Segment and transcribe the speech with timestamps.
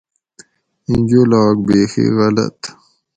[0.87, 2.59] ایں جولاگ بیخی غلط